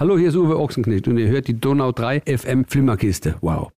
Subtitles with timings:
[0.00, 3.34] Hallo, hier ist Uwe Ochsenknecht und ihr hört die Donau 3 FM Flimmerkiste.
[3.40, 3.72] Wow.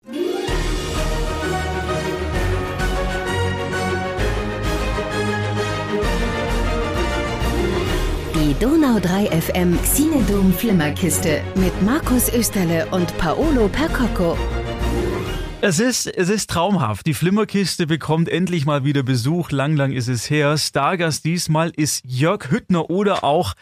[8.34, 14.36] Die Donau 3 FM Xinedom Flimmerkiste mit Markus Österle und Paolo Percocco.
[15.60, 17.06] Es ist, es ist traumhaft.
[17.06, 19.52] Die Flimmerkiste bekommt endlich mal wieder Besuch.
[19.52, 20.58] Lang, lang ist es her.
[20.58, 23.54] Stargast diesmal ist Jörg Hüttner oder auch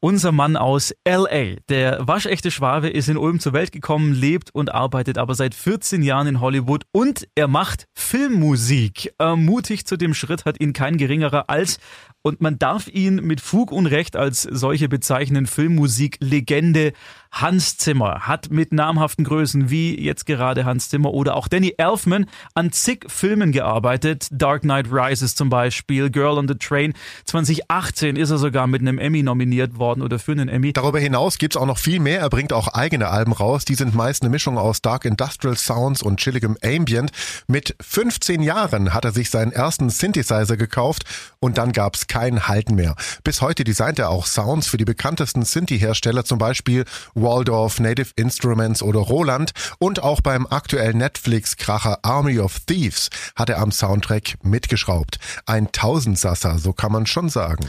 [0.00, 1.56] unser Mann aus LA.
[1.68, 6.02] Der waschechte Schwabe ist in Ulm zur Welt gekommen, lebt und arbeitet aber seit 14
[6.02, 9.14] Jahren in Hollywood und er macht Filmmusik.
[9.36, 11.78] Mutig zu dem Schritt hat ihn kein geringerer als
[12.28, 16.92] und man darf ihn mit Fug und Recht als solche bezeichnen, Filmmusik-Legende
[17.30, 22.26] Hans Zimmer hat mit namhaften Größen wie jetzt gerade Hans Zimmer oder auch Danny Elfman
[22.54, 24.28] an zig Filmen gearbeitet.
[24.30, 26.94] Dark Knight Rises zum Beispiel, Girl on the Train.
[27.26, 30.72] 2018 ist er sogar mit einem Emmy nominiert worden oder für einen Emmy.
[30.72, 32.20] Darüber hinaus gibt's auch noch viel mehr.
[32.20, 33.64] Er bringt auch eigene Alben raus.
[33.64, 37.12] Die sind meist eine Mischung aus Dark Industrial Sounds und chilligem Ambient.
[37.46, 41.04] Mit 15 Jahren hat er sich seinen ersten Synthesizer gekauft
[41.40, 42.96] und dann gab's kein Halten mehr.
[43.22, 48.82] Bis heute designt er auch Sounds für die bekanntesten Synthi-Hersteller, zum Beispiel Waldorf, Native Instruments
[48.82, 55.20] oder Roland und auch beim aktuellen Netflix-Kracher Army of Thieves hat er am Soundtrack mitgeschraubt.
[55.46, 57.68] Ein Tausendsasser, so kann man schon sagen.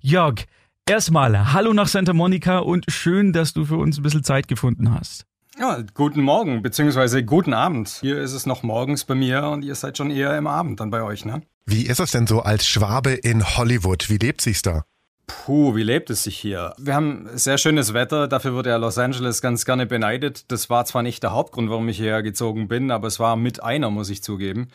[0.00, 0.46] Jörg,
[0.88, 4.92] erstmal Hallo nach Santa Monica und schön, dass du für uns ein bisschen Zeit gefunden
[4.92, 5.26] hast.
[5.60, 7.88] Ja, guten Morgen, beziehungsweise guten Abend.
[8.00, 10.90] Hier ist es noch morgens bei mir und ihr seid schon eher im Abend dann
[10.90, 11.42] bei euch, ne?
[11.68, 14.08] Wie ist es denn so als Schwabe in Hollywood?
[14.08, 14.84] Wie lebt sich's da?
[15.26, 16.72] Puh, wie lebt es sich hier?
[16.78, 20.44] Wir haben sehr schönes Wetter, dafür wurde ja Los Angeles ganz gerne beneidet.
[20.52, 23.64] Das war zwar nicht der Hauptgrund, warum ich hierher gezogen bin, aber es war mit
[23.64, 24.68] einer, muss ich zugeben.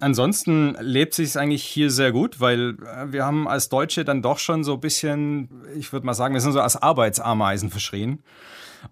[0.00, 4.38] Ansonsten lebt sich eigentlich hier sehr gut, weil äh, wir haben als Deutsche dann doch
[4.38, 8.22] schon so ein bisschen, ich würde mal sagen, wir sind so als Arbeitsameisen verschrien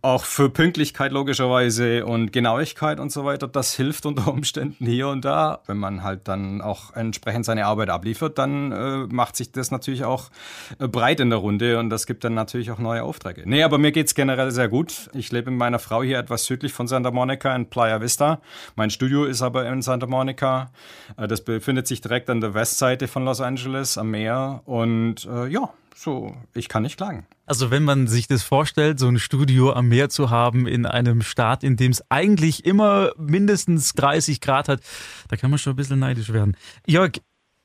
[0.03, 3.49] auch für Pünktlichkeit logischerweise und Genauigkeit und so weiter.
[3.49, 5.61] Das hilft unter Umständen hier und da.
[5.67, 10.05] Wenn man halt dann auch entsprechend seine Arbeit abliefert, dann äh, macht sich das natürlich
[10.05, 10.31] auch
[10.79, 13.43] äh, breit in der Runde und das gibt dann natürlich auch neue Aufträge.
[13.45, 15.11] Nee, aber mir geht's generell sehr gut.
[15.13, 18.41] Ich lebe mit meiner Frau hier etwas südlich von Santa Monica in Playa Vista.
[18.75, 20.71] Mein Studio ist aber in Santa Monica.
[21.17, 25.47] Äh, das befindet sich direkt an der Westseite von Los Angeles am Meer und äh,
[25.49, 27.27] ja, so, ich kann nicht klagen.
[27.47, 31.23] Also wenn man sich das vorstellt, so ein Studio am Meer zu haben in einem
[31.23, 34.81] Staat, in dem es eigentlich immer mindestens 30 Grad hat,
[35.29, 36.57] da kann man schon ein bisschen neidisch werden.
[36.87, 37.13] Jörg,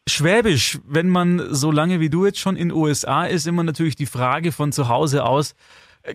[0.08, 3.96] Schwäbisch, wenn man so lange wie du jetzt schon in den USA ist, immer natürlich
[3.96, 5.54] die Frage von zu Hause aus,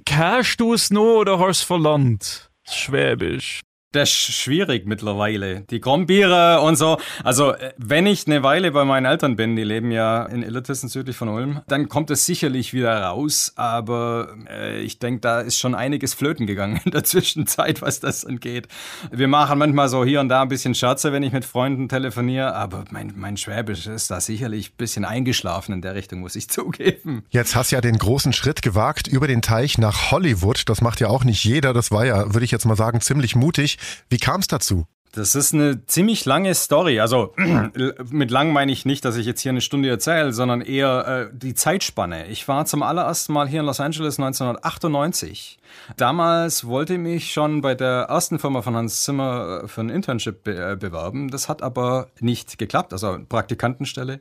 [0.04, 2.50] Kerst du no oder hast verlernt?
[2.64, 3.60] Schwäbisch
[3.96, 5.62] das ist schwierig mittlerweile.
[5.62, 6.98] Die Grombiere und so.
[7.24, 10.88] Also, äh, wenn ich eine Weile bei meinen Eltern bin, die leben ja in Illertissen
[10.88, 13.52] südlich von Ulm, dann kommt es sicherlich wieder raus.
[13.56, 18.24] Aber äh, ich denke, da ist schon einiges flöten gegangen in der Zwischenzeit, was das
[18.24, 18.68] angeht.
[19.10, 22.54] Wir machen manchmal so hier und da ein bisschen Scherze, wenn ich mit Freunden telefoniere.
[22.54, 26.48] Aber mein, mein Schwäbisch ist da sicherlich ein bisschen eingeschlafen in der Richtung, muss ich
[26.50, 27.24] zugeben.
[27.30, 30.68] Jetzt hast du ja den großen Schritt gewagt über den Teich nach Hollywood.
[30.68, 31.72] Das macht ja auch nicht jeder.
[31.72, 33.78] Das war ja, würde ich jetzt mal sagen, ziemlich mutig.
[34.08, 34.86] Wie kam es dazu?
[35.16, 37.00] Das ist eine ziemlich lange Story.
[37.00, 37.34] Also
[38.10, 41.36] mit lang meine ich nicht, dass ich jetzt hier eine Stunde erzähle, sondern eher äh,
[41.36, 42.26] die Zeitspanne.
[42.26, 45.58] Ich war zum allerersten Mal hier in Los Angeles 1998.
[45.96, 49.88] Damals wollte ich mich schon bei der ersten Firma von Hans Zimmer äh, für ein
[49.88, 51.30] Internship be äh, bewerben.
[51.30, 54.20] Das hat aber nicht geklappt, also Praktikantenstelle.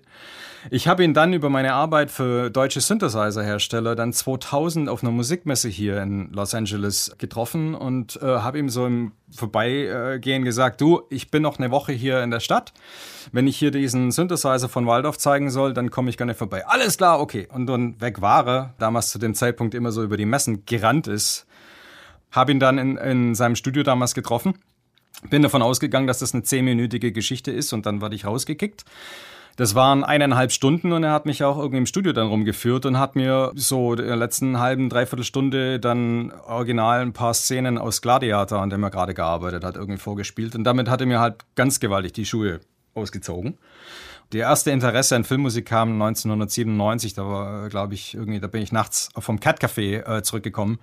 [0.71, 5.69] Ich habe ihn dann über meine Arbeit für deutsche Synthesizer-Hersteller dann 2000 auf einer Musikmesse
[5.69, 11.29] hier in Los Angeles getroffen und äh, habe ihm so im Vorbeigehen gesagt, du, ich
[11.29, 12.73] bin noch eine Woche hier in der Stadt.
[13.31, 16.65] Wenn ich hier diesen Synthesizer von Waldorf zeigen soll, dann komme ich gerne vorbei.
[16.65, 17.47] Alles klar, okay.
[17.53, 21.05] Und dann weg war er, damals zu dem Zeitpunkt immer so über die Messen gerannt
[21.05, 21.45] ist.
[22.31, 24.55] Habe ihn dann in, in seinem Studio damals getroffen.
[25.29, 28.83] Bin davon ausgegangen, dass das eine zehnminütige Geschichte ist und dann wurde ich rausgekickt.
[29.57, 32.99] Das waren eineinhalb Stunden und er hat mich auch irgendwie im Studio dann rumgeführt und
[32.99, 38.02] hat mir so in der letzten halben, dreiviertel Stunde dann original ein paar Szenen aus
[38.02, 40.55] Gladiator, an dem er gerade gearbeitet hat, irgendwie vorgespielt.
[40.55, 42.59] Und damit hat er mir halt ganz gewaltig die Schuhe
[42.96, 43.57] ausgezogen.
[44.35, 47.14] Die erste Interesse an Filmmusik kam 1997.
[47.14, 50.79] Da war, glaube ich, irgendwie, da bin ich nachts vom Cat Café äh, zurückgekommen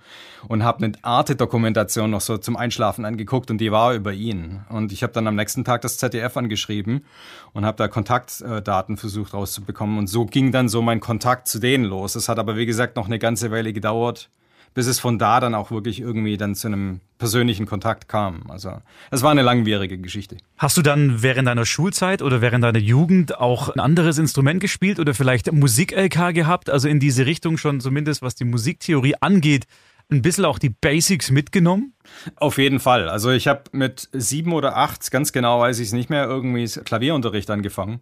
[0.47, 4.61] und habe eine Arte-Dokumentation noch so zum Einschlafen angeguckt und die war über ihn.
[4.69, 7.05] Und ich habe dann am nächsten Tag das ZDF angeschrieben
[7.53, 9.99] und habe da Kontaktdaten versucht rauszubekommen.
[9.99, 12.15] Und so ging dann so mein Kontakt zu denen los.
[12.15, 14.31] Es hat aber, wie gesagt, noch eine ganze Weile gedauert
[14.73, 18.43] bis es von da dann auch wirklich irgendwie dann zu einem persönlichen Kontakt kam.
[18.49, 18.81] Also
[19.11, 20.37] es war eine langwierige Geschichte.
[20.57, 24.99] Hast du dann während deiner Schulzeit oder während deiner Jugend auch ein anderes Instrument gespielt
[24.99, 26.69] oder vielleicht Musik-LK gehabt?
[26.69, 29.65] Also in diese Richtung schon zumindest, was die Musiktheorie angeht,
[30.13, 31.93] ein bisschen auch die Basics mitgenommen?
[32.35, 33.09] Auf jeden Fall.
[33.09, 36.65] Also ich habe mit sieben oder acht, ganz genau weiß ich es nicht mehr, irgendwie
[36.65, 38.01] Klavierunterricht angefangen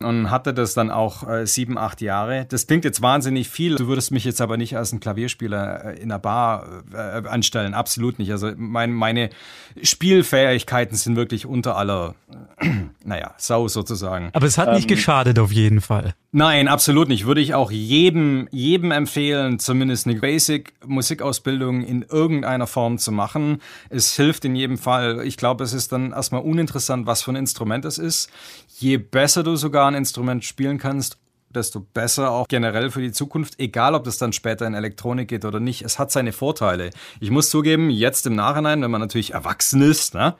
[0.00, 2.46] und hatte das dann auch äh, sieben, acht Jahre.
[2.48, 3.76] Das klingt jetzt wahnsinnig viel.
[3.76, 7.74] Du würdest mich jetzt aber nicht als ein Klavierspieler äh, in einer Bar äh, anstellen.
[7.74, 8.30] Absolut nicht.
[8.30, 9.30] Also mein, meine
[9.82, 12.14] Spielfähigkeiten sind wirklich unter aller,
[13.04, 14.30] naja, Sau sozusagen.
[14.32, 16.14] Aber es hat nicht ähm, geschadet auf jeden Fall.
[16.30, 17.26] Nein, absolut nicht.
[17.26, 23.60] Würde ich auch jedem, jedem empfehlen, zumindest eine Basic-Musikausbildung in irgendeiner Form zu machen.
[23.90, 25.24] Es hilft in jedem Fall.
[25.24, 28.30] Ich glaube, es ist dann erstmal uninteressant, was für ein Instrument es ist.
[28.78, 31.18] Je besser du sogar ein Instrument spielen kannst,
[31.50, 35.44] desto besser auch generell für die Zukunft, egal ob das dann später in Elektronik geht
[35.44, 35.82] oder nicht.
[35.82, 36.90] Es hat seine Vorteile.
[37.20, 40.34] Ich muss zugeben, jetzt im Nachhinein, wenn man natürlich erwachsen ist, ne,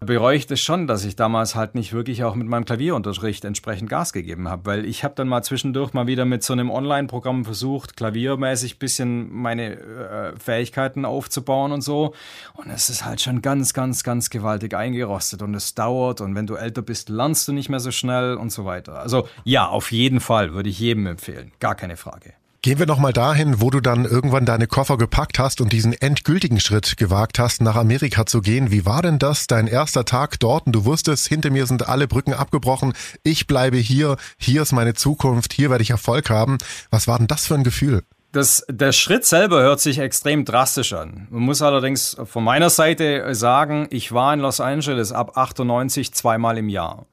[0.00, 3.88] bereue ich das schon, dass ich damals halt nicht wirklich auch mit meinem Klavierunterricht entsprechend
[3.88, 7.44] Gas gegeben habe, weil ich habe dann mal zwischendurch mal wieder mit so einem Online-Programm
[7.44, 12.14] versucht, klaviermäßig bisschen meine äh, Fähigkeiten aufzubauen und so
[12.54, 16.46] und es ist halt schon ganz, ganz, ganz gewaltig eingerostet und es dauert und wenn
[16.46, 18.98] du älter bist, lernst du nicht mehr so schnell und so weiter.
[18.98, 22.34] Also ja, auf jeden Fall würde ich jedem empfehlen, gar keine Frage.
[22.64, 26.60] Gehen wir nochmal dahin, wo du dann irgendwann deine Koffer gepackt hast und diesen endgültigen
[26.60, 28.70] Schritt gewagt hast, nach Amerika zu gehen.
[28.70, 30.66] Wie war denn das, dein erster Tag dort?
[30.66, 32.92] Und du wusstest, hinter mir sind alle Brücken abgebrochen.
[33.24, 34.16] Ich bleibe hier.
[34.38, 35.52] Hier ist meine Zukunft.
[35.52, 36.58] Hier werde ich Erfolg haben.
[36.90, 38.04] Was war denn das für ein Gefühl?
[38.30, 41.26] Das, der Schritt selber hört sich extrem drastisch an.
[41.30, 46.58] Man muss allerdings von meiner Seite sagen, ich war in Los Angeles ab 98 zweimal
[46.58, 47.06] im Jahr.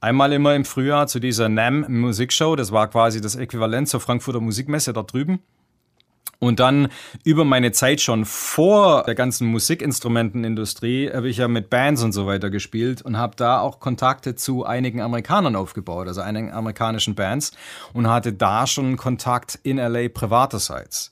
[0.00, 4.40] Einmal immer im Frühjahr zu dieser NAM Musikshow, das war quasi das Äquivalent zur Frankfurter
[4.40, 5.40] Musikmesse da drüben.
[6.40, 6.88] Und dann
[7.24, 12.26] über meine Zeit schon vor der ganzen Musikinstrumentenindustrie habe ich ja mit Bands und so
[12.26, 17.52] weiter gespielt und habe da auch Kontakte zu einigen Amerikanern aufgebaut, also einigen amerikanischen Bands
[17.92, 21.10] und hatte da schon Kontakt in LA privaterseits.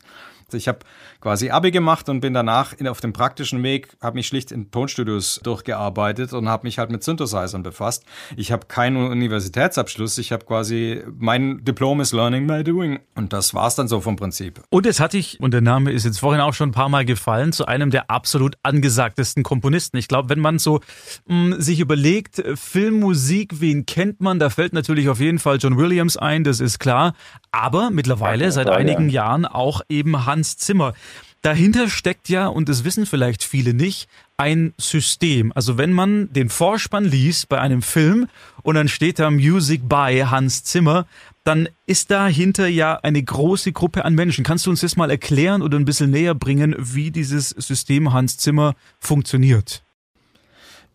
[0.52, 0.78] Ich habe
[1.20, 4.70] quasi Abi gemacht und bin danach in, auf dem praktischen Weg, habe mich schlicht in
[4.70, 8.04] Tonstudios durchgearbeitet und habe mich halt mit Synthesizern befasst.
[8.36, 13.54] Ich habe keinen Universitätsabschluss, ich habe quasi, mein Diplom ist Learning by Doing und das
[13.54, 14.62] war's dann so vom Prinzip.
[14.70, 17.04] Und es hatte ich, und der Name ist jetzt vorhin auch schon ein paar Mal
[17.04, 19.96] gefallen, zu einem der absolut angesagtesten Komponisten.
[19.96, 20.78] Ich glaube, wenn man so
[21.26, 25.76] mh, mm, sich überlegt, Filmmusik, wen kennt man, da fällt natürlich auf jeden Fall John
[25.76, 27.14] Williams ein, das ist klar,
[27.50, 30.94] aber mittlerweile seit einigen Jahren auch eben Hans Zimmer.
[31.42, 35.52] Dahinter steckt ja, und das wissen vielleicht viele nicht, ein System.
[35.54, 38.28] Also wenn man den Vorspann liest bei einem Film
[38.62, 41.06] und dann steht da Music by Hans Zimmer,
[41.44, 44.42] dann ist dahinter ja eine große Gruppe an Menschen.
[44.42, 48.38] Kannst du uns das mal erklären oder ein bisschen näher bringen, wie dieses System Hans
[48.38, 49.84] Zimmer funktioniert?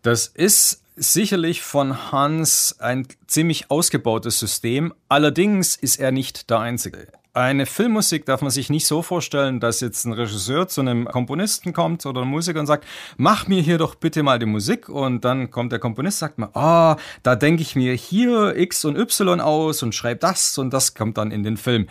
[0.02, 4.92] Das ist sicherlich von Hans ein ziemlich ausgebautes System.
[5.08, 7.08] Allerdings ist er nicht der Einzige.
[7.34, 11.72] Eine Filmmusik darf man sich nicht so vorstellen, dass jetzt ein Regisseur zu einem Komponisten
[11.72, 12.84] kommt oder einem Musiker und sagt,
[13.16, 16.50] mach mir hier doch bitte mal die Musik und dann kommt der Komponist, sagt mal,
[16.52, 20.74] ah, oh, da denke ich mir hier X und Y aus und schreibe das und
[20.74, 21.88] das kommt dann in den Film.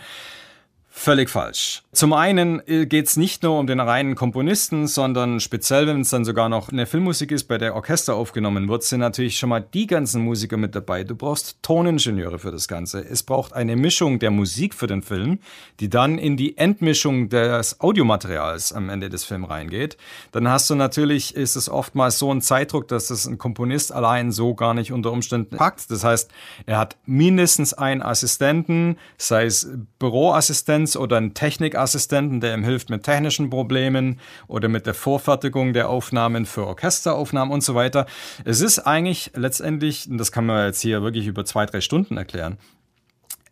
[0.94, 1.82] Völlig falsch.
[1.92, 6.10] Zum einen äh, geht es nicht nur um den reinen Komponisten, sondern speziell, wenn es
[6.10, 9.60] dann sogar noch eine Filmmusik ist, bei der Orchester aufgenommen wird, sind natürlich schon mal
[9.60, 11.02] die ganzen Musiker mit dabei.
[11.02, 13.00] Du brauchst Toningenieure für das Ganze.
[13.00, 15.38] Es braucht eine Mischung der Musik für den Film,
[15.80, 19.96] die dann in die Endmischung des Audiomaterials am Ende des Films reingeht.
[20.30, 24.30] Dann hast du natürlich, ist es oftmals so ein Zeitdruck, dass das ein Komponist allein
[24.30, 25.90] so gar nicht unter Umständen packt.
[25.90, 26.30] Das heißt,
[26.66, 29.68] er hat mindestens einen Assistenten, sei es
[29.98, 35.72] Büroassistent, Assistenz oder einen Technikassistenten, der ihm hilft mit technischen Problemen oder mit der Vorfertigung
[35.72, 38.06] der Aufnahmen für Orchesteraufnahmen und so weiter.
[38.44, 42.16] Es ist eigentlich letztendlich, und das kann man jetzt hier wirklich über zwei, drei Stunden
[42.16, 42.58] erklären,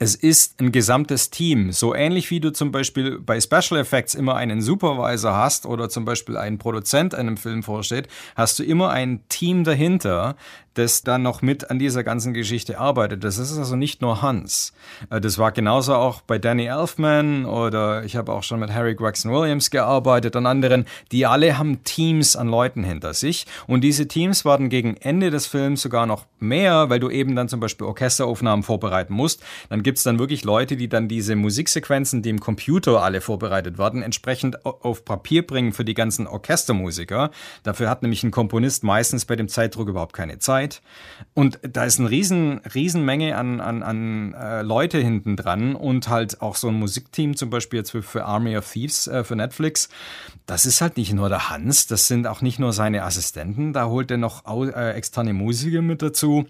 [0.02, 1.72] es ist ein gesamtes Team.
[1.72, 6.06] So ähnlich wie du zum Beispiel bei Special Effects immer einen Supervisor hast oder zum
[6.06, 10.36] Beispiel einen Produzent einem Film vorsteht, hast du immer ein Team dahinter,
[10.74, 13.24] das dann noch mit an dieser ganzen Geschichte arbeitet.
[13.24, 14.72] Das ist also nicht nur Hans.
[15.10, 18.94] Äh, das war genauso auch bei Danny Elfman oder ich habe auch schon mit Harry
[18.94, 20.86] Gregson Williams gearbeitet und anderen.
[21.12, 25.46] Die alle haben Teams an Leuten hinter sich und diese Teams werden gegen Ende des
[25.46, 29.42] Films sogar noch mehr, weil du eben dann zum Beispiel Orchesteraufnahmen vorbereiten musst.
[29.68, 33.76] Dann gibt es dann wirklich Leute, die dann diese Musiksequenzen, die im Computer alle vorbereitet
[33.76, 37.32] werden, entsprechend auf Papier bringen für die ganzen Orchestermusiker.
[37.64, 40.80] Dafür hat nämlich ein Komponist meistens bei dem Zeitdruck überhaupt keine Zeit.
[41.34, 46.08] Und da ist eine riesen, riesen Menge an, an, an äh, Leute hinten dran und
[46.08, 49.34] halt auch so ein Musikteam, zum Beispiel jetzt für, für Army of Thieves äh, für
[49.34, 49.88] Netflix.
[50.46, 53.86] Das ist halt nicht nur der Hans, das sind auch nicht nur seine Assistenten, da
[53.86, 56.46] holt er noch äh, externe Musiker mit dazu.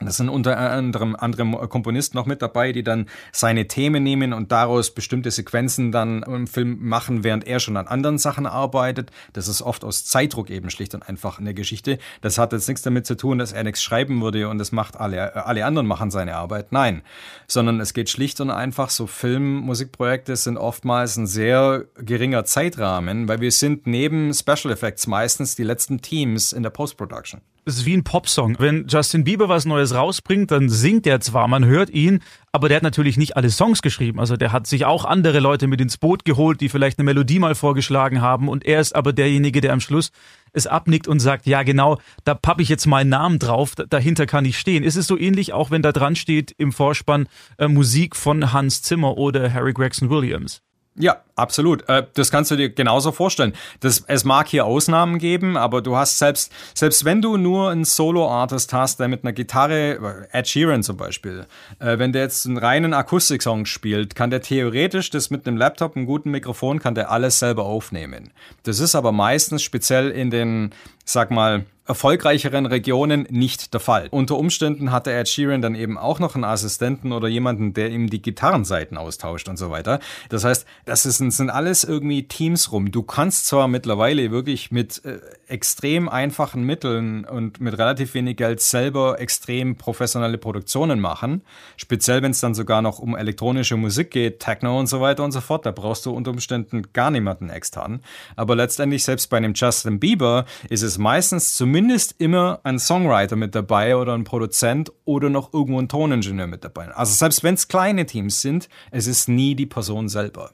[0.00, 4.52] Das sind unter anderem andere Komponisten noch mit dabei, die dann seine Themen nehmen und
[4.52, 9.10] daraus bestimmte Sequenzen dann im Film machen, während er schon an anderen Sachen arbeitet.
[9.32, 11.98] Das ist oft aus Zeitdruck eben schlicht und einfach eine Geschichte.
[12.20, 14.96] Das hat jetzt nichts damit zu tun, dass er nichts schreiben würde und das macht
[14.96, 16.70] alle, alle anderen machen seine Arbeit.
[16.70, 17.02] Nein,
[17.48, 23.40] sondern es geht schlicht und einfach so Filmmusikprojekte sind oftmals ein sehr geringer Zeitrahmen, weil
[23.40, 27.40] wir sind neben Special Effects meistens die letzten Teams in der Post-Production.
[27.68, 28.56] Es ist wie ein Popsong.
[28.58, 32.20] Wenn Justin Bieber was Neues rausbringt, dann singt er zwar, man hört ihn,
[32.50, 34.20] aber der hat natürlich nicht alle Songs geschrieben.
[34.20, 37.38] Also der hat sich auch andere Leute mit ins Boot geholt, die vielleicht eine Melodie
[37.38, 40.12] mal vorgeschlagen haben und er ist aber derjenige, der am Schluss
[40.54, 44.46] es abnickt und sagt, ja genau, da pappe ich jetzt meinen Namen drauf, dahinter kann
[44.46, 44.82] ich stehen.
[44.82, 48.80] Ist es so ähnlich, auch wenn da dran steht im Vorspann äh, Musik von Hans
[48.80, 50.62] Zimmer oder Harry Gregson Williams?
[50.98, 51.88] Ja, absolut.
[51.88, 53.52] Äh, das kannst du dir genauso vorstellen.
[53.80, 57.84] Das, es mag hier Ausnahmen geben, aber du hast selbst, selbst wenn du nur einen
[57.84, 61.46] Solo-Artist hast, der mit einer Gitarre, Ed Sheeran zum Beispiel,
[61.78, 65.96] äh, wenn der jetzt einen reinen Akustik-Song spielt, kann der theoretisch das mit einem Laptop,
[65.96, 68.30] einem guten Mikrofon, kann der alles selber aufnehmen.
[68.64, 70.74] Das ist aber meistens speziell in den,
[71.04, 74.08] sag mal, erfolgreicheren Regionen nicht der Fall.
[74.10, 78.10] Unter Umständen hatte Ed Sheeran dann eben auch noch einen Assistenten oder jemanden, der ihm
[78.10, 79.98] die Gitarrenseiten austauscht und so weiter.
[80.28, 82.90] Das heißt, das ist, sind alles irgendwie Teams rum.
[82.90, 88.60] Du kannst zwar mittlerweile wirklich mit äh, extrem einfachen Mitteln und mit relativ wenig Geld
[88.60, 91.40] selber extrem professionelle Produktionen machen,
[91.78, 95.32] speziell wenn es dann sogar noch um elektronische Musik geht, Techno und so weiter und
[95.32, 98.02] so fort, da brauchst du unter Umständen gar niemanden extern.
[98.36, 103.36] Aber letztendlich selbst bei einem Justin Bieber ist es meistens zumindest zumindest immer ein Songwriter
[103.36, 106.88] mit dabei oder ein Produzent oder noch irgendwo ein Toningenieur mit dabei.
[106.88, 110.50] Also selbst wenn es kleine Teams sind, es ist nie die Person selber.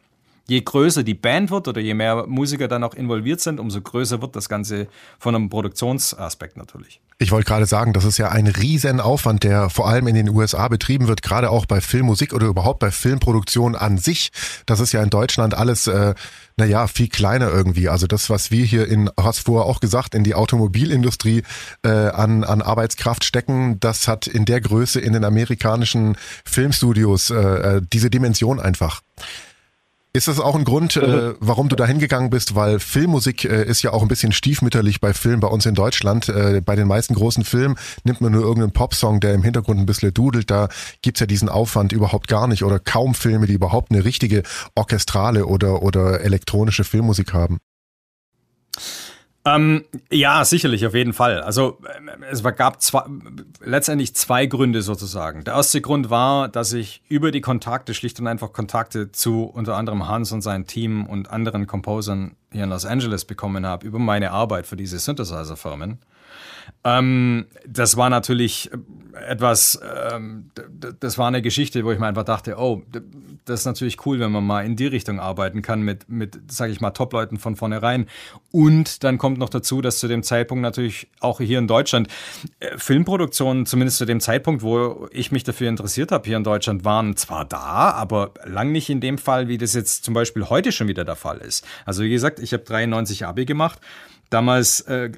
[0.46, 4.20] Je größer die Band wird oder je mehr Musiker dann auch involviert sind, umso größer
[4.20, 4.86] wird das Ganze
[5.18, 7.00] von einem Produktionsaspekt natürlich.
[7.18, 10.66] Ich wollte gerade sagen, das ist ja ein Riesenaufwand, der vor allem in den USA
[10.66, 14.32] betrieben wird, gerade auch bei Filmmusik oder überhaupt bei Filmproduktion an sich.
[14.66, 16.14] Das ist ja in Deutschland alles, äh,
[16.56, 17.88] naja, viel kleiner irgendwie.
[17.88, 21.44] Also das, was wir hier in, hast vorher auch gesagt, in die Automobilindustrie
[21.84, 27.36] äh, an, an Arbeitskraft stecken, das hat in der Größe in den amerikanischen Filmstudios äh,
[27.36, 29.02] äh diese Dimension einfach.
[30.16, 32.54] Ist das auch ein Grund, äh, warum du da hingegangen bist?
[32.54, 36.28] Weil Filmmusik äh, ist ja auch ein bisschen stiefmütterlich bei Filmen bei uns in Deutschland.
[36.28, 39.86] Äh, bei den meisten großen Filmen nimmt man nur irgendeinen Popsong, der im Hintergrund ein
[39.86, 40.52] bisschen dudelt.
[40.52, 40.68] Da
[41.02, 44.44] gibt's ja diesen Aufwand überhaupt gar nicht oder kaum Filme, die überhaupt eine richtige
[44.76, 47.58] orchestrale oder, oder elektronische Filmmusik haben.
[49.46, 51.42] Ähm, ja, sicherlich, auf jeden Fall.
[51.42, 51.78] Also
[52.30, 53.02] es gab zwei,
[53.62, 55.44] letztendlich zwei Gründe sozusagen.
[55.44, 59.76] Der erste Grund war, dass ich über die Kontakte, schlicht und einfach Kontakte zu unter
[59.76, 63.98] anderem Hans und sein Team und anderen Composern hier in Los Angeles bekommen habe, über
[63.98, 65.98] meine Arbeit für diese Synthesizer-Firmen.
[66.84, 68.70] Ähm, das war natürlich
[69.14, 70.50] etwas, ähm,
[71.00, 72.82] das war eine Geschichte, wo ich mir einfach dachte, oh,
[73.44, 76.72] das ist natürlich cool, wenn man mal in die Richtung arbeiten kann mit, mit sage
[76.72, 78.06] ich mal, Top-Leuten von vornherein.
[78.50, 82.08] Und dann kommt noch dazu, dass zu dem Zeitpunkt natürlich auch hier in Deutschland
[82.60, 86.84] äh, Filmproduktionen, zumindest zu dem Zeitpunkt, wo ich mich dafür interessiert habe, hier in Deutschland,
[86.84, 90.72] waren zwar da, aber lang nicht in dem Fall, wie das jetzt zum Beispiel heute
[90.72, 91.66] schon wieder der Fall ist.
[91.84, 93.80] Also wie gesagt, ich habe 93 Abi gemacht
[94.34, 95.10] damals äh,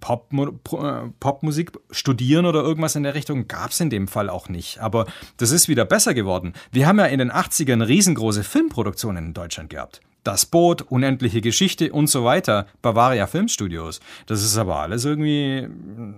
[0.00, 4.48] Pop, äh, Popmusik studieren oder irgendwas in der Richtung gab es in dem Fall auch
[4.48, 4.80] nicht.
[4.80, 5.06] Aber
[5.38, 6.52] das ist wieder besser geworden.
[6.70, 10.02] Wir haben ja in den 80ern riesengroße Filmproduktionen in Deutschland gehabt.
[10.24, 12.66] Das Boot, Unendliche Geschichte und so weiter.
[12.82, 14.00] Bavaria Filmstudios.
[14.26, 16.14] Das ist aber alles irgendwie mm,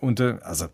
[0.00, 0.66] unter, also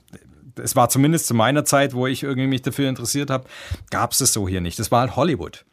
[0.57, 3.45] es war zumindest zu meiner Zeit, wo ich irgendwie mich dafür interessiert habe,
[3.91, 4.79] gab es das so hier nicht.
[4.81, 5.65] Das war halt Hollywood.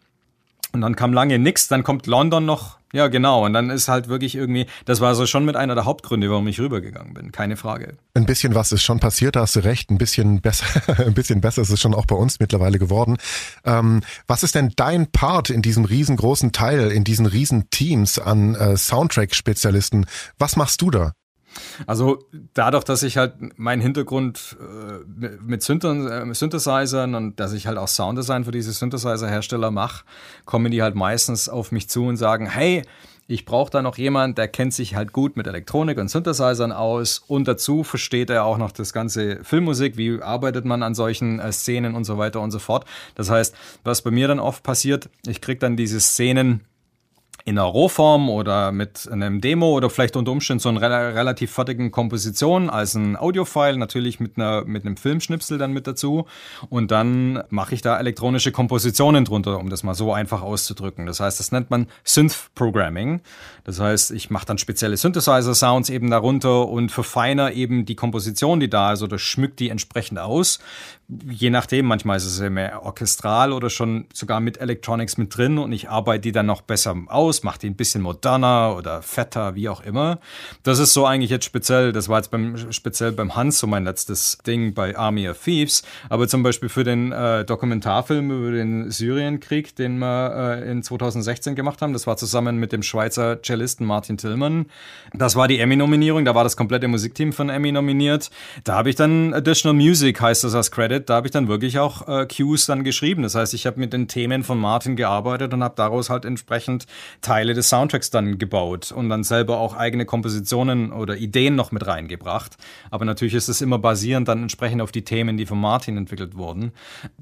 [0.73, 2.79] Und dann kam lange nichts, dann kommt London noch.
[2.93, 3.45] Ja, genau.
[3.45, 6.47] Und dann ist halt wirklich irgendwie, das war so schon mit einer der Hauptgründe, warum
[6.47, 7.31] ich rübergegangen bin.
[7.31, 7.97] Keine Frage.
[8.13, 9.89] Ein bisschen was ist schon passiert, da hast du recht.
[9.89, 10.65] Ein bisschen besser,
[11.05, 13.17] ein bisschen besser ist es schon auch bei uns mittlerweile geworden.
[13.65, 18.55] Ähm, was ist denn dein Part in diesem riesengroßen Teil, in diesen riesen Teams an
[18.55, 20.05] äh, Soundtrack-Spezialisten?
[20.37, 21.13] Was machst du da?
[21.88, 27.77] Also dadurch, dass ich halt meinen Hintergrund äh, mit äh, Synthesizern und dass ich halt
[27.77, 30.03] auch Sounddesign für diese Synthesizer-Hersteller mache,
[30.45, 32.83] kommen die halt meistens auf mich zu und sagen, hey,
[33.27, 37.19] ich brauche da noch jemand, der kennt sich halt gut mit Elektronik und Synthesizern aus
[37.19, 41.51] und dazu versteht er auch noch das ganze Filmmusik, wie arbeitet man an solchen äh,
[41.51, 42.86] Szenen und so weiter und so fort.
[43.15, 46.62] Das heißt, was bei mir dann oft passiert, ich kriege dann diese Szenen
[47.45, 51.91] in einer Rohform oder mit einem Demo oder vielleicht unter Umständen so einer relativ fertigen
[51.91, 56.25] Komposition als ein Audiofile, natürlich mit, einer, mit einem Filmschnipsel dann mit dazu.
[56.69, 61.05] Und dann mache ich da elektronische Kompositionen drunter, um das mal so einfach auszudrücken.
[61.05, 63.21] Das heißt, das nennt man Synth-Programming.
[63.65, 68.69] Das heißt, ich mache dann spezielle Synthesizer-Sounds eben darunter und verfeiner eben die Komposition, die
[68.69, 70.59] da ist oder schmückt die entsprechend aus.
[71.29, 75.73] Je nachdem, manchmal ist es mehr orchestral oder schon sogar mit Electronics mit drin und
[75.73, 79.69] ich arbeite die dann noch besser aus, mache die ein bisschen moderner oder fetter, wie
[79.69, 80.19] auch immer.
[80.61, 83.85] Das ist so eigentlich jetzt speziell, das war jetzt beim, speziell beim Hans so mein
[83.85, 88.91] letztes Ding bei Army of Thieves, aber zum Beispiel für den äh, Dokumentarfilm über den
[88.91, 93.87] Syrienkrieg, den wir äh, in 2016 gemacht haben, das war zusammen mit dem Schweizer Cellisten
[93.87, 94.65] Martin Tillmann.
[95.13, 98.29] Das war die Emmy-Nominierung, da war das komplette Musikteam von Emmy nominiert.
[98.63, 101.79] Da habe ich dann Additional Music, heißt das als Credit, da habe ich dann wirklich
[101.79, 103.23] auch äh, Cues dann geschrieben.
[103.23, 106.85] Das heißt, ich habe mit den Themen von Martin gearbeitet und habe daraus halt entsprechend
[107.23, 111.87] Teile des Soundtracks dann gebaut und dann selber auch eigene Kompositionen oder Ideen noch mit
[111.87, 112.57] reingebracht.
[112.91, 116.35] Aber natürlich ist es immer basierend dann entsprechend auf die Themen, die von Martin entwickelt
[116.35, 116.71] wurden.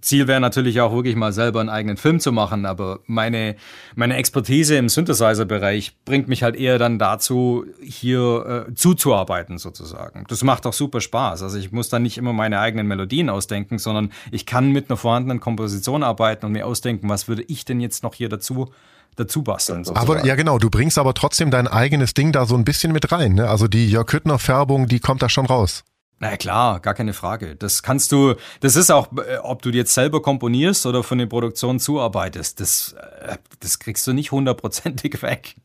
[0.02, 3.56] Ziel wäre natürlich auch wirklich mal selber einen eigenen Film zu machen, aber meine,
[3.96, 10.26] meine Expertise im Synthesizer-Bereich bringt mich halt eher dann dazu, hier äh, zuzuarbeiten sozusagen.
[10.28, 11.44] Das macht auch super Spaß.
[11.44, 14.98] Also ich muss dann nicht immer meine eigenen Melodien ausdenken, sondern ich kann mit einer
[14.98, 18.72] vorhandenen Komposition arbeiten und mir ausdenken, was würde ich denn jetzt noch hier dazu
[19.16, 19.84] dazu basteln.
[19.84, 20.12] Sozusagen.
[20.12, 23.12] Aber ja genau, du bringst aber trotzdem dein eigenes Ding da so ein bisschen mit
[23.12, 23.34] rein.
[23.34, 23.50] Ne?
[23.50, 25.84] Also die Jörg Hüttner Färbung, die kommt da schon raus.
[26.20, 27.56] Na klar, gar keine Frage.
[27.56, 31.28] Das kannst du, das ist auch, äh, ob du jetzt selber komponierst oder von den
[31.28, 35.56] Produktionen zuarbeitest, das, äh, das kriegst du nicht hundertprozentig weg.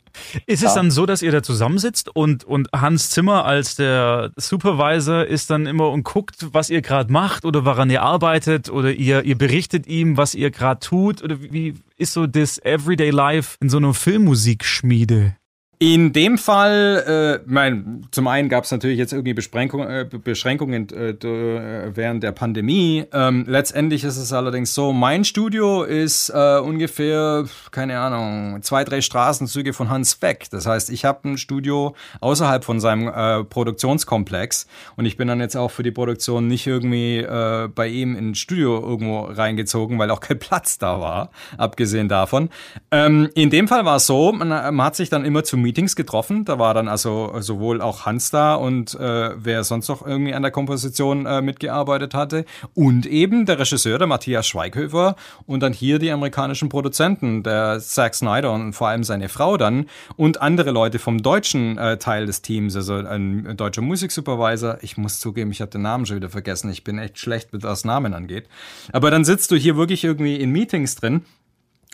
[0.47, 5.25] Ist es dann so, dass ihr da zusammensitzt und, und Hans Zimmer als der Supervisor
[5.25, 9.25] ist dann immer und guckt, was ihr gerade macht oder woran ihr arbeitet oder ihr,
[9.25, 11.23] ihr berichtet ihm, was ihr gerade tut?
[11.23, 15.37] Oder wie ist so das Everyday Life in so einer Filmmusikschmiede?
[15.79, 21.95] In dem Fall, äh, mein, zum einen gab es natürlich jetzt irgendwie äh, Beschränkungen äh,
[21.95, 23.05] während der Pandemie.
[23.13, 29.03] Ähm, letztendlich ist es allerdings so, mein Studio ist äh, ungefähr, keine Ahnung, zwei, drei
[29.03, 30.47] Straßenzüge von Hans weg.
[30.51, 34.67] Das heißt, ich habe ein Studio außerhalb von seinem äh, Produktionskomplex
[34.97, 38.39] und ich bin dann jetzt auch für die Produktion nicht irgendwie äh, bei ihm ins
[38.39, 42.49] Studio irgendwo reingezogen, weil auch kein Platz da war, abgesehen davon.
[42.91, 45.97] Ähm, in dem Fall war es so, man, man hat sich dann immer zu Meetings
[45.97, 46.45] getroffen.
[46.45, 50.43] Da war dann also sowohl auch Hans da und äh, wer sonst noch irgendwie an
[50.43, 52.45] der Komposition äh, mitgearbeitet hatte.
[52.75, 58.15] Und eben der Regisseur, der Matthias Schweighöfer und dann hier die amerikanischen Produzenten, der Zack
[58.15, 59.87] Snyder und vor allem seine Frau dann
[60.17, 64.79] und andere Leute vom deutschen äh, Teil des Teams, also ein deutscher Musiksupervisor.
[64.83, 66.71] Ich muss zugeben, ich habe den Namen schon wieder vergessen.
[66.71, 68.47] Ich bin echt schlecht, was Namen angeht.
[68.93, 71.23] Aber dann sitzt du hier wirklich irgendwie in Meetings drin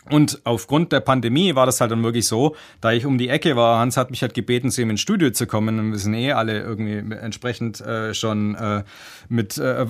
[0.09, 3.55] und aufgrund der Pandemie war das halt dann wirklich so, da ich um die Ecke
[3.55, 5.79] war, Hans hat mich halt gebeten, zu ihm ins Studio zu kommen.
[5.79, 8.83] Und wir sind eh alle irgendwie entsprechend äh, schon äh,
[9.29, 9.87] mit äh, äh,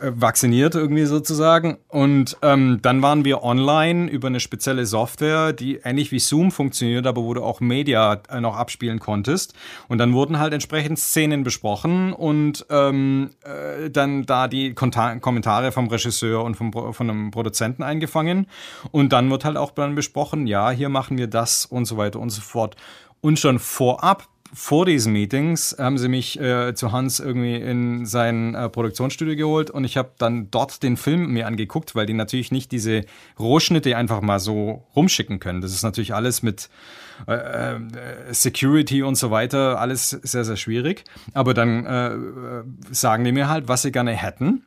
[0.00, 1.78] vacciniert irgendwie sozusagen.
[1.88, 7.06] Und ähm, dann waren wir online über eine spezielle Software, die ähnlich wie Zoom funktioniert,
[7.06, 9.54] aber wo du auch Media äh, noch abspielen konntest.
[9.88, 15.86] Und dann wurden halt entsprechend Szenen besprochen und ähm, äh, dann da die Kommentare vom
[15.86, 18.46] Regisseur und vom, von einem Produzenten eingefangen.
[18.90, 22.20] Und dann wird halt auch dann besprochen, ja, hier machen wir das und so weiter
[22.20, 22.76] und so fort.
[23.20, 28.54] Und schon vorab vor diesen Meetings haben sie mich äh, zu Hans irgendwie in sein
[28.54, 32.52] äh, Produktionsstudio geholt und ich habe dann dort den Film mir angeguckt, weil die natürlich
[32.52, 33.04] nicht diese
[33.38, 35.60] Rohschnitte einfach mal so rumschicken können.
[35.60, 36.70] Das ist natürlich alles mit
[37.26, 37.80] äh, äh
[38.30, 41.04] Security und so weiter, alles sehr, sehr schwierig.
[41.32, 42.12] Aber dann äh,
[42.92, 44.64] sagen die mir halt, was sie gerne hätten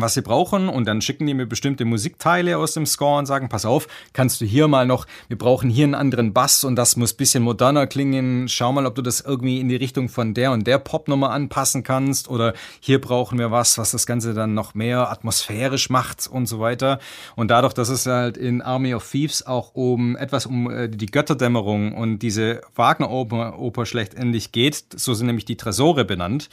[0.00, 3.48] was sie brauchen und dann schicken die mir bestimmte Musikteile aus dem Score und sagen,
[3.48, 6.96] pass auf, kannst du hier mal noch, wir brauchen hier einen anderen Bass und das
[6.96, 10.52] muss bisschen moderner klingen, schau mal, ob du das irgendwie in die Richtung von der
[10.52, 14.74] und der Popnummer anpassen kannst oder hier brauchen wir was, was das Ganze dann noch
[14.74, 16.98] mehr atmosphärisch macht und so weiter.
[17.36, 21.06] Und dadurch, dass es halt in Army of Thieves auch um etwas um äh, die
[21.06, 26.48] Götterdämmerung und diese Wagner-Oper Oper schlechtendlich geht, so sind nämlich die Tresore benannt,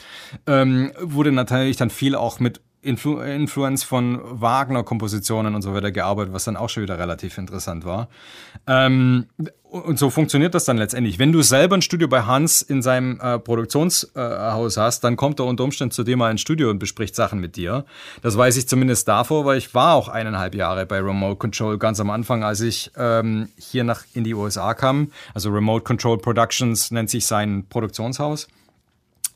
[0.47, 6.33] ähm, wurde natürlich dann viel auch mit Influ Influence von Wagner-Kompositionen und so weiter gearbeitet,
[6.33, 8.09] was dann auch schon wieder relativ interessant war.
[8.67, 9.27] Ähm,
[9.71, 11.17] und so funktioniert das dann letztendlich.
[11.17, 15.45] Wenn du selber ein Studio bei Hans in seinem äh, Produktionshaus hast, dann kommt er
[15.45, 17.85] unter Umständen zu dir mal ins Studio und bespricht Sachen mit dir.
[18.21, 22.01] Das weiß ich zumindest davor, weil ich war auch eineinhalb Jahre bei Remote Control ganz
[22.01, 25.11] am Anfang, als ich ähm, hier nach in die USA kam.
[25.33, 28.47] Also Remote Control Productions nennt sich sein Produktionshaus.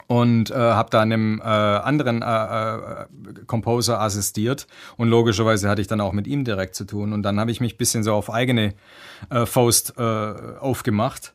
[0.08, 3.06] Und äh, habe da einem äh, anderen äh, äh,
[3.48, 7.40] Composer assistiert und logischerweise hatte ich dann auch mit ihm direkt zu tun und dann
[7.40, 8.74] habe ich mich bisschen so auf eigene
[9.30, 11.34] äh, Faust äh, aufgemacht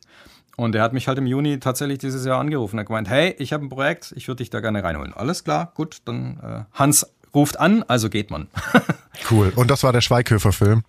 [0.57, 3.35] und er hat mich halt im Juni tatsächlich dieses Jahr angerufen und hat gemeint, hey,
[3.39, 5.13] ich habe ein Projekt, ich würde dich da gerne reinholen.
[5.13, 8.47] Alles klar, gut, dann äh, Hans ruft an, also geht man.
[9.31, 9.51] cool.
[9.55, 10.83] Und das war der Schweighöfer-Film?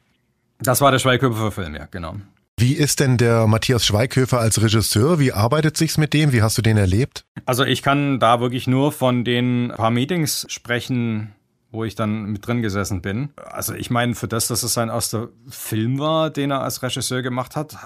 [0.59, 2.17] Das war der Schweighöfer-Film, ja, genau.
[2.63, 5.19] Wie ist denn der Matthias Schweighöfer als Regisseur?
[5.19, 6.33] Wie arbeitet sich's mit dem?
[6.33, 7.25] Wie hast du den erlebt?
[7.45, 11.35] Also ich kann da wirklich nur von den paar Meetings sprechen,
[11.73, 13.31] wo ich dann mit drin gesessen bin.
[13.35, 17.23] Also ich meine, für das, dass es sein erster Film war, den er als Regisseur
[17.23, 17.77] gemacht hat,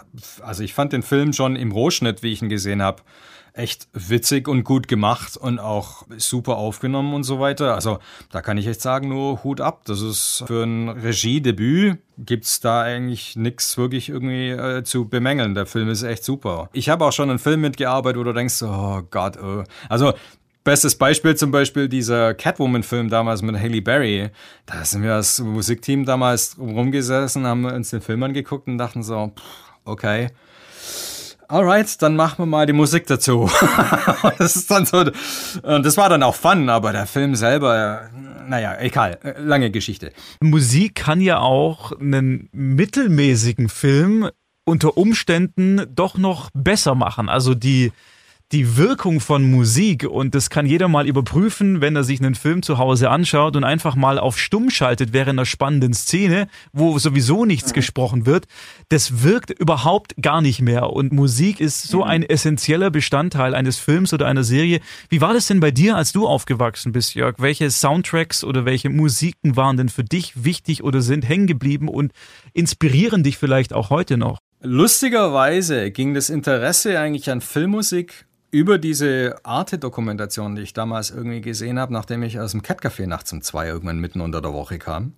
[0.42, 3.00] also ich fand den Film schon im Rohschnitt, wie ich ihn gesehen habe,
[3.56, 7.74] echt witzig und gut gemacht und auch super aufgenommen und so weiter.
[7.74, 7.98] Also
[8.30, 9.82] da kann ich echt sagen, nur Hut ab.
[9.86, 15.54] Das ist für ein Regiedebüt gibt's da eigentlich nichts wirklich irgendwie äh, zu bemängeln.
[15.54, 16.70] Der Film ist echt super.
[16.72, 19.64] Ich habe auch schon einen Film mitgearbeitet, wo du denkst, oh Gott, oh.
[19.88, 20.14] also
[20.66, 24.30] Bestes Beispiel zum Beispiel dieser Catwoman-Film damals mit Haley Berry.
[24.66, 29.30] Da sind wir als Musikteam damals rumgesessen, haben uns den Film angeguckt und dachten so,
[29.84, 30.30] okay,
[31.48, 33.50] alright, dann machen wir mal die Musik dazu.
[34.38, 34.98] das ist dann so,
[35.62, 38.10] und das war dann auch fun, aber der Film selber,
[38.46, 40.12] naja, egal, lange Geschichte.
[40.40, 44.28] Musik kann ja auch einen mittelmäßigen Film
[44.64, 47.28] unter Umständen doch noch besser machen.
[47.28, 47.92] Also die,
[48.52, 52.62] die Wirkung von Musik und das kann jeder mal überprüfen, wenn er sich einen Film
[52.62, 57.44] zu Hause anschaut und einfach mal auf Stumm schaltet während einer spannenden Szene, wo sowieso
[57.44, 57.74] nichts mhm.
[57.74, 58.46] gesprochen wird.
[58.88, 62.10] Das wirkt überhaupt gar nicht mehr und Musik ist so mhm.
[62.10, 64.80] ein essentieller Bestandteil eines Films oder einer Serie.
[65.08, 67.34] Wie war das denn bei dir, als du aufgewachsen bist, Jörg?
[67.38, 72.12] Welche Soundtracks oder welche Musiken waren denn für dich wichtig oder sind hängen geblieben und
[72.52, 74.38] inspirieren dich vielleicht auch heute noch?
[74.62, 81.78] Lustigerweise ging das Interesse eigentlich an Filmmusik über diese Arte-Dokumentation, die ich damals irgendwie gesehen
[81.78, 85.12] habe, nachdem ich aus dem Catcafé nachts um zwei irgendwann mitten unter der Woche kam.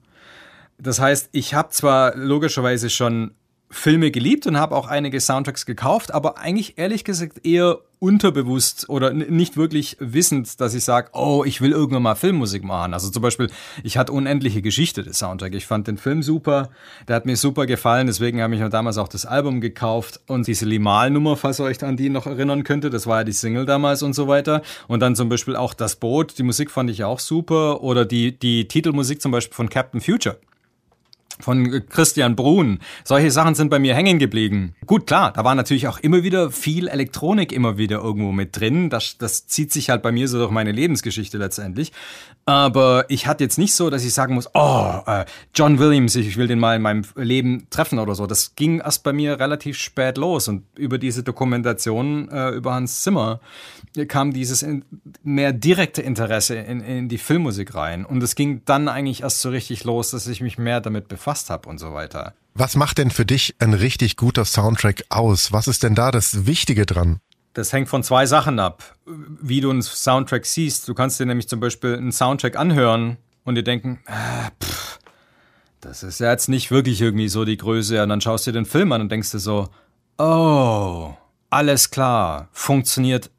[0.77, 3.31] Das heißt, ich habe zwar logischerweise schon
[3.70, 9.12] Filme geliebt und habe auch einige Soundtracks gekauft, aber eigentlich ehrlich gesagt eher unterbewusst oder
[9.12, 12.94] nicht wirklich wissend, dass ich sage, oh, ich will irgendwann mal Filmmusik machen.
[12.94, 13.50] Also zum Beispiel,
[13.83, 15.54] ich hatte unendliche Geschichte des Soundtrack.
[15.54, 16.70] Ich fand den Film super,
[17.09, 20.46] der hat mir super gefallen, deswegen habe ich mir damals auch das Album gekauft und
[20.46, 23.66] diese Limal-Nummer, falls ihr euch an die noch erinnern könnte, das war ja die Single
[23.66, 24.62] damals und so weiter.
[24.87, 28.38] Und dann zum Beispiel auch das Boot, die Musik fand ich auch super oder die,
[28.38, 30.38] die Titelmusik zum Beispiel von Captain Future
[31.40, 32.79] von Christian Brun.
[33.05, 34.74] Solche Sachen sind bei mir hängen geblieben.
[34.87, 38.90] Gut, klar, da war natürlich auch immer wieder viel Elektronik immer wieder irgendwo mit drin.
[38.90, 41.92] Das, das zieht sich halt bei mir so durch meine Lebensgeschichte letztendlich.
[42.44, 46.37] Aber ich hatte jetzt nicht so, dass ich sagen muss, oh, äh, John Williams, ich
[46.37, 48.27] will den mal in meinem Leben treffen oder so.
[48.27, 53.03] Das ging erst bei mir relativ spät los und über diese Dokumentation äh, über Hans
[53.03, 53.40] Zimmer
[54.07, 54.64] kam dieses
[55.22, 58.05] mehr direkte Interesse in, in die Filmmusik rein.
[58.05, 61.28] Und es ging dann eigentlich erst so richtig los, dass ich mich mehr damit befasst
[61.29, 62.33] befasst habe und so weiter.
[62.55, 65.53] Was macht denn für dich ein richtig guter Soundtrack aus?
[65.53, 67.21] Was ist denn da das Wichtige dran?
[67.53, 70.88] Das hängt von zwei Sachen ab, wie du einen Soundtrack siehst.
[70.88, 74.99] Du kannst dir nämlich zum Beispiel einen Soundtrack anhören und dir denken, äh, pff,
[75.83, 78.03] das ist ja jetzt nicht wirklich irgendwie so die Größe.
[78.03, 79.69] Und dann schaust du dir den Film an und denkst dir so,
[80.17, 81.12] oh,
[81.51, 83.31] alles klar, funktioniert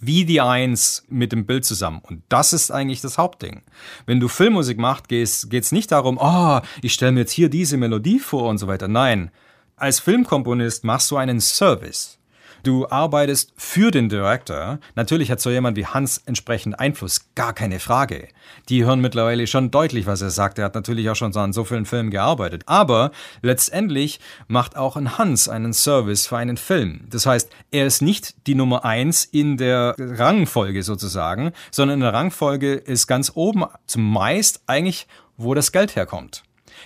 [0.00, 2.00] wie die Eins mit dem Bild zusammen.
[2.02, 3.62] Und das ist eigentlich das Hauptding.
[4.06, 7.76] Wenn du Filmmusik machst, geht es nicht darum, oh, ich stelle mir jetzt hier diese
[7.76, 8.88] Melodie vor und so weiter.
[8.88, 9.30] Nein,
[9.76, 12.19] als Filmkomponist machst du einen Service.
[12.62, 14.78] Du arbeitest für den Director.
[14.94, 18.28] Natürlich hat so jemand wie Hans entsprechend Einfluss, gar keine Frage.
[18.68, 20.58] Die hören mittlerweile schon deutlich, was er sagt.
[20.58, 22.64] Er hat natürlich auch schon an so vielen Filmen gearbeitet.
[22.66, 27.06] Aber letztendlich macht auch ein Hans einen Service für einen Film.
[27.08, 32.12] Das heißt, er ist nicht die Nummer eins in der Rangfolge sozusagen, sondern in der
[32.12, 36.42] Rangfolge ist ganz oben zumeist eigentlich, wo das Geld herkommt.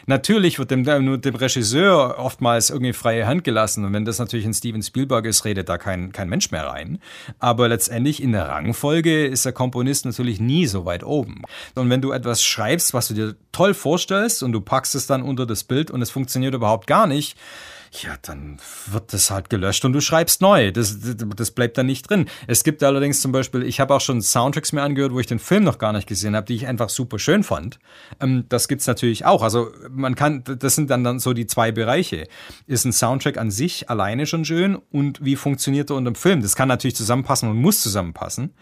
[0.06, 3.84] Natürlich wird dem, dem Regisseur oftmals irgendwie freie Hand gelassen.
[3.84, 6.98] Und wenn das natürlich ein Steven Spielberg ist, redet da kein, kein Mensch mehr rein.
[7.38, 11.42] Aber letztendlich in der Rangfolge ist der Komponist natürlich nie so weit oben.
[11.74, 15.22] Und wenn du etwas schreibst, was du dir toll vorstellst und du packst es dann
[15.22, 17.36] unter das Bild und es funktioniert überhaupt gar nicht,
[18.02, 18.58] ja, dann
[18.90, 20.72] wird das halt gelöscht und du schreibst neu.
[20.72, 22.26] Das, das bleibt dann nicht drin.
[22.46, 25.38] Es gibt allerdings zum Beispiel, ich habe auch schon Soundtracks mir angehört, wo ich den
[25.38, 27.78] Film noch gar nicht gesehen habe, die ich einfach super schön fand.
[28.20, 29.42] Ähm, das gibt's natürlich auch.
[29.42, 32.26] Also man kann, das sind dann, dann so die zwei Bereiche.
[32.66, 36.42] Ist ein Soundtrack an sich alleine schon schön und wie funktioniert er unter dem Film?
[36.42, 38.54] Das kann natürlich zusammenpassen und muss zusammenpassen.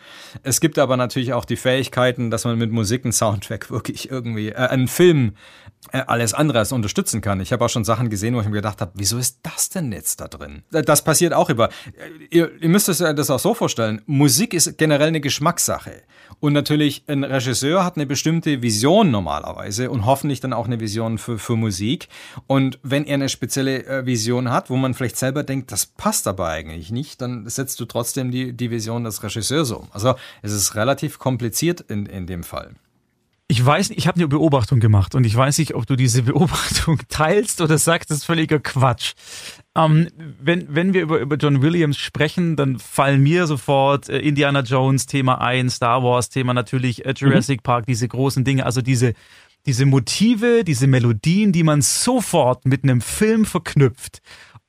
[0.43, 4.51] Es gibt aber natürlich auch die Fähigkeiten, dass man mit Musik einen Soundtrack wirklich irgendwie,
[4.51, 5.33] äh, einen Film
[5.91, 7.41] äh, alles andere als unterstützen kann.
[7.41, 9.93] Ich habe auch schon Sachen gesehen, wo ich mir gedacht habe, wieso ist das denn
[9.93, 10.65] jetzt da drin?
[10.71, 11.69] Das passiert auch über.
[12.31, 14.03] Ihr, ihr müsst euch das auch so vorstellen.
[14.07, 16.03] Musik ist generell eine Geschmackssache.
[16.41, 21.19] Und natürlich, ein Regisseur hat eine bestimmte Vision normalerweise und hoffentlich dann auch eine Vision
[21.19, 22.09] für, für Musik.
[22.49, 26.27] Und wenn er eine spezielle äh, Vision hat, wo man vielleicht selber denkt, das passt
[26.27, 29.87] aber eigentlich nicht, dann setzt du trotzdem die, die Vision des Regisseurs um.
[29.93, 32.75] Also es ist relativ kompliziert in, in dem Fall.
[33.53, 36.23] Ich weiß nicht, ich habe eine Beobachtung gemacht und ich weiß nicht, ob du diese
[36.33, 39.13] Beobachtung teilst oder sagst, das ist völliger Quatsch.
[39.77, 40.09] Ähm,
[40.41, 45.05] wenn, wenn wir über, über John Williams sprechen, dann fallen mir sofort äh, Indiana Jones
[45.05, 47.63] Thema ein, Star Wars Thema natürlich, äh, Jurassic mhm.
[47.63, 49.13] Park, diese großen Dinge, also diese,
[49.67, 54.23] diese Motive, diese Melodien, die man sofort mit einem Film verknüpft.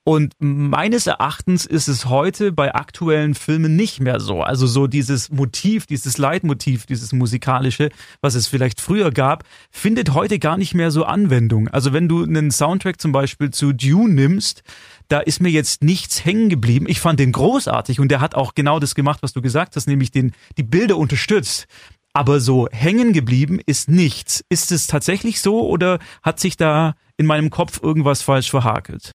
[0.06, 4.42] Und meines Erachtens ist es heute bei aktuellen Filmen nicht mehr so.
[4.42, 7.89] Also so dieses Motiv, dieses Leitmotiv, dieses musikalische,
[8.20, 11.70] was es vielleicht früher gab, findet heute gar nicht mehr so Anwendung.
[11.70, 14.63] Also wenn du einen Soundtrack zum Beispiel zu Dune nimmst,
[15.08, 16.86] da ist mir jetzt nichts hängen geblieben.
[16.89, 19.88] Ich fand den großartig und der hat auch genau das gemacht, was du gesagt hast,
[19.88, 21.66] nämlich den, die Bilder unterstützt.
[22.12, 24.44] Aber so hängen geblieben ist nichts.
[24.50, 29.13] Ist es tatsächlich so oder hat sich da in meinem Kopf irgendwas falsch verhakelt?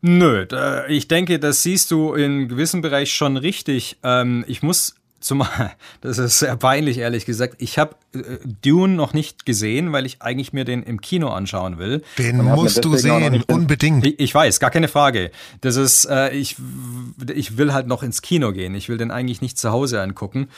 [0.00, 0.46] Nö,
[0.88, 3.96] ich denke, das siehst du in gewissem Bereich schon richtig.
[4.04, 7.56] Ähm, ich muss Zumal, das ist sehr peinlich, ehrlich gesagt.
[7.58, 11.78] Ich habe äh, Dune noch nicht gesehen, weil ich eigentlich mir den im Kino anschauen
[11.78, 12.02] will.
[12.18, 14.06] Den musst du sehen, unbedingt.
[14.06, 15.30] Ich, ich, weiß, gar keine Frage.
[15.60, 16.56] Das ist, äh, ich,
[17.34, 18.74] ich will halt noch ins Kino gehen.
[18.74, 20.48] Ich will den eigentlich nicht zu Hause angucken.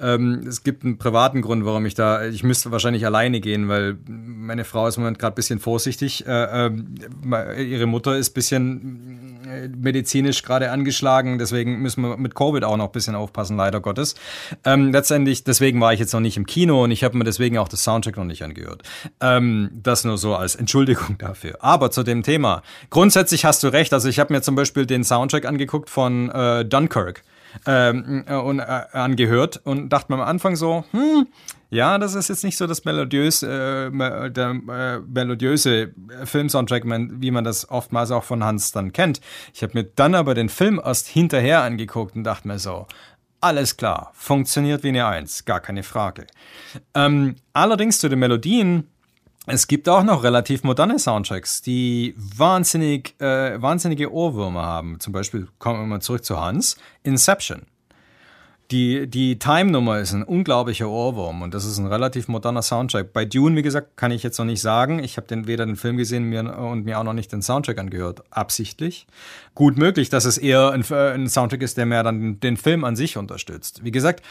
[0.00, 3.98] Ähm, es gibt einen privaten Grund, warum ich da, ich müsste wahrscheinlich alleine gehen, weil
[4.08, 6.26] meine Frau ist im Moment gerade ein bisschen vorsichtig.
[6.26, 9.07] Äh, äh, ihre Mutter ist ein bisschen
[9.76, 14.14] medizinisch gerade angeschlagen, deswegen müssen wir mit Covid auch noch ein bisschen aufpassen, leider Gottes.
[14.64, 17.58] Ähm, letztendlich, deswegen war ich jetzt noch nicht im Kino und ich habe mir deswegen
[17.58, 18.82] auch das Soundtrack noch nicht angehört.
[19.20, 21.58] Ähm, das nur so als Entschuldigung dafür.
[21.60, 22.62] Aber zu dem Thema.
[22.90, 23.92] Grundsätzlich hast du recht.
[23.92, 27.22] Also ich habe mir zum Beispiel den Soundtrack angeguckt von äh, Dunkirk
[27.66, 31.26] ähm, äh, und äh, angehört und dachte mir am Anfang so, hm,
[31.70, 35.92] ja, das ist jetzt nicht so das melodiös, äh, der äh, melodiöse
[36.24, 39.20] Filmsoundtrack, wie man das oftmals auch von Hans dann kennt.
[39.52, 42.86] Ich habe mir dann aber den Film erst hinterher angeguckt und dachte mir so,
[43.40, 46.26] alles klar, funktioniert wie eine Eins, gar keine Frage.
[46.94, 48.88] Ähm, allerdings zu den Melodien,
[49.48, 55.00] es gibt auch noch relativ moderne Soundtracks, die wahnsinnig, äh, wahnsinnige Ohrwürmer haben.
[55.00, 57.62] Zum Beispiel kommen wir mal zurück zu Hans, Inception.
[58.70, 63.14] Die, die Time-Nummer ist ein unglaublicher Ohrwurm und das ist ein relativ moderner Soundtrack.
[63.14, 65.02] Bei Dune, wie gesagt, kann ich jetzt noch nicht sagen.
[65.02, 67.78] Ich habe den, weder den Film gesehen mir, und mir auch noch nicht den Soundtrack
[67.78, 68.24] angehört.
[68.28, 69.06] Absichtlich.
[69.54, 72.94] Gut möglich, dass es eher ein, ein Soundtrack ist, der mehr dann den Film an
[72.94, 73.84] sich unterstützt.
[73.84, 74.22] Wie gesagt,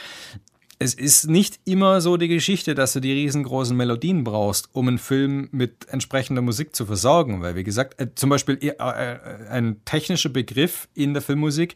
[0.79, 4.99] es ist nicht immer so die Geschichte, dass du die riesengroßen Melodien brauchst, um einen
[4.99, 7.41] Film mit entsprechender Musik zu versorgen.
[7.41, 11.75] Weil, wie gesagt, äh, zum Beispiel äh, äh, ein technischer Begriff in der Filmmusik,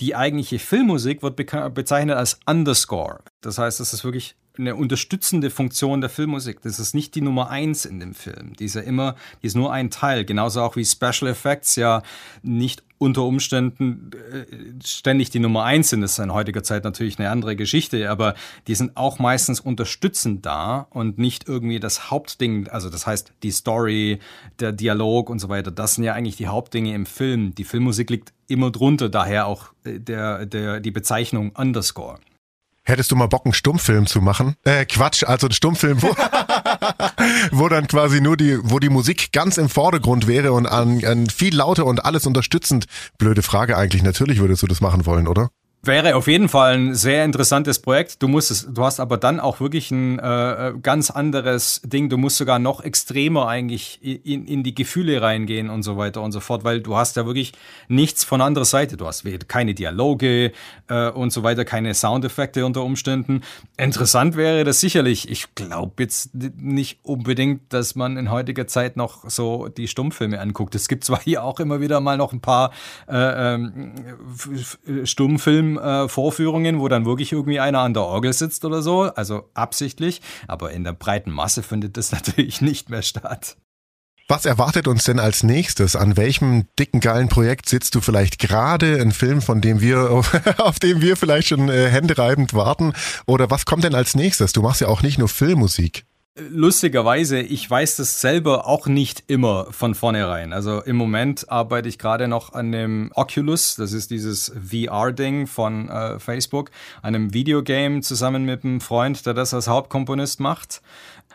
[0.00, 3.20] die eigentliche Filmmusik wird bezeichnet als Underscore.
[3.44, 6.62] Das heißt, das ist wirklich eine unterstützende Funktion der Filmmusik.
[6.62, 8.54] Das ist nicht die Nummer eins in dem Film.
[8.54, 10.24] Die ist ja immer, die ist nur ein Teil.
[10.24, 12.02] Genauso auch wie Special Effects ja
[12.42, 14.46] nicht unter Umständen äh,
[14.82, 16.00] ständig die Nummer eins sind.
[16.00, 18.34] Das ist in heutiger Zeit natürlich eine andere Geschichte, aber
[18.66, 22.68] die sind auch meistens unterstützend da und nicht irgendwie das Hauptding.
[22.68, 24.20] Also das heißt, die Story,
[24.58, 27.54] der Dialog und so weiter, das sind ja eigentlich die Hauptdinge im Film.
[27.54, 32.20] Die Filmmusik liegt immer drunter, daher auch äh, der, der, die Bezeichnung Underscore.
[32.86, 34.56] Hättest du mal Bock, einen Stummfilm zu machen?
[34.64, 36.08] Äh, Quatsch, also ein Stummfilm, wo,
[37.52, 41.26] wo dann quasi nur die, wo die Musik ganz im Vordergrund wäre und an, an
[41.30, 42.84] viel lauter und alles unterstützend.
[43.16, 44.02] Blöde Frage eigentlich.
[44.02, 45.48] Natürlich würdest du das machen wollen, oder?
[45.86, 48.22] Wäre auf jeden Fall ein sehr interessantes Projekt.
[48.22, 52.08] Du musst es, du hast aber dann auch wirklich ein äh, ganz anderes Ding.
[52.08, 56.32] Du musst sogar noch extremer eigentlich in, in die Gefühle reingehen und so weiter und
[56.32, 57.52] so fort, weil du hast ja wirklich
[57.88, 58.96] nichts von anderer Seite.
[58.96, 60.52] Du hast keine Dialoge
[60.88, 63.42] äh, und so weiter, keine Soundeffekte unter Umständen.
[63.76, 65.30] Interessant wäre das sicherlich.
[65.30, 70.74] Ich glaube jetzt nicht unbedingt, dass man in heutiger Zeit noch so die Stummfilme anguckt.
[70.74, 72.70] Es gibt zwar hier auch immer wieder mal noch ein paar
[73.06, 73.92] äh, ähm,
[75.78, 80.20] Äh, Vorführungen, wo dann wirklich irgendwie einer an der Orgel sitzt oder so, also absichtlich,
[80.48, 83.56] aber in der breiten Masse findet das natürlich nicht mehr statt.
[84.26, 85.96] Was erwartet uns denn als nächstes?
[85.96, 88.98] An welchem dicken geilen Projekt sitzt du vielleicht gerade?
[88.98, 90.10] Ein Film, von dem wir,
[90.58, 92.94] auf dem wir vielleicht schon äh, händereibend warten?
[93.26, 94.54] Oder was kommt denn als nächstes?
[94.54, 96.06] Du machst ja auch nicht nur Filmmusik.
[96.36, 100.52] Lustigerweise, ich weiß das selber auch nicht immer von vornherein.
[100.52, 105.88] Also im Moment arbeite ich gerade noch an dem Oculus, das ist dieses VR-Ding von
[105.88, 110.82] äh, Facebook, einem Videogame zusammen mit einem Freund, der das als Hauptkomponist macht.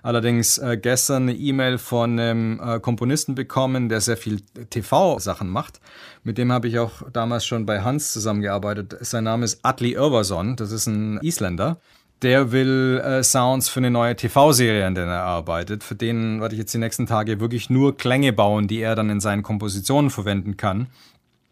[0.04, 5.80] Allerdings äh, gestern eine E-Mail von einem äh, Komponisten bekommen, der sehr viel TV-Sachen macht.
[6.24, 8.98] Mit dem habe ich auch damals schon bei Hans zusammengearbeitet.
[9.00, 11.80] Sein Name ist Atli Irvason, das ist ein Isländer
[12.22, 15.84] der will äh, Sounds für eine neue TV-Serie, an der er arbeitet.
[15.84, 19.10] Für den werde ich jetzt die nächsten Tage wirklich nur Klänge bauen, die er dann
[19.10, 20.88] in seinen Kompositionen verwenden kann.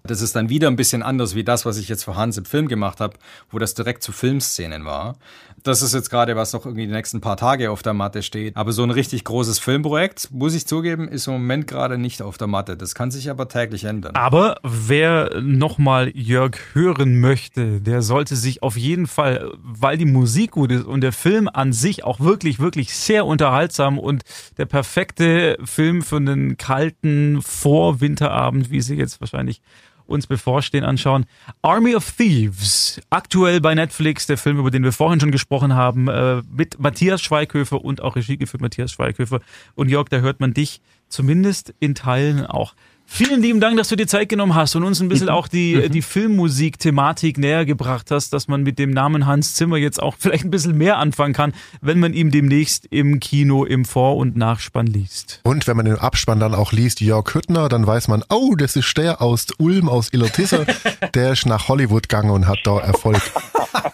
[0.07, 2.45] Das ist dann wieder ein bisschen anders wie das, was ich jetzt für Hans im
[2.45, 3.17] Film gemacht habe,
[3.51, 5.17] wo das direkt zu Filmszenen war.
[5.63, 8.55] Das ist jetzt gerade, was noch irgendwie die nächsten paar Tage auf der Matte steht.
[8.55, 12.37] Aber so ein richtig großes Filmprojekt, muss ich zugeben, ist im Moment gerade nicht auf
[12.37, 12.77] der Matte.
[12.77, 14.15] Das kann sich aber täglich ändern.
[14.15, 20.51] Aber wer nochmal Jörg hören möchte, der sollte sich auf jeden Fall, weil die Musik
[20.51, 24.23] gut ist und der Film an sich auch wirklich, wirklich sehr unterhaltsam und
[24.57, 29.61] der perfekte Film für einen kalten Vorwinterabend, wie sie jetzt wahrscheinlich
[30.07, 31.25] uns bevorstehen, anschauen.
[31.61, 36.07] Army of Thieves, aktuell bei Netflix, der Film, über den wir vorhin schon gesprochen haben,
[36.07, 39.39] äh, mit Matthias Schweighöfer und auch Regie geführt Matthias Schweighöfer.
[39.75, 42.73] Und Jörg, da hört man dich zumindest in Teilen auch.
[43.09, 45.75] Vielen lieben Dank, dass du dir Zeit genommen hast und uns ein bisschen auch die,
[45.75, 45.91] mhm.
[45.91, 50.43] die Filmmusik-Thematik näher gebracht hast, dass man mit dem Namen Hans Zimmer jetzt auch vielleicht
[50.43, 54.87] ein bisschen mehr anfangen kann, wenn man ihm demnächst im Kino im Vor- und Nachspann
[54.87, 55.39] liest.
[55.43, 58.75] Und wenn man den Abspann dann auch liest, Jörg Hüttner, dann weiß man, oh, das
[58.75, 60.67] ist der aus Ulm, aus Illertisse,
[61.13, 63.21] der ist nach Hollywood gegangen und hat da Erfolg.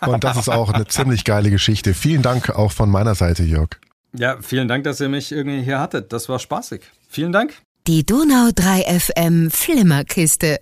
[0.08, 1.94] Und das ist auch eine ziemlich geile Geschichte.
[1.94, 3.70] Vielen Dank auch von meiner Seite, Jörg.
[4.16, 6.12] Ja, vielen Dank, dass ihr mich irgendwie hier hattet.
[6.12, 6.82] Das war spaßig.
[7.10, 7.62] Vielen Dank.
[7.86, 10.62] Die Donau 3 FM Flimmerkiste.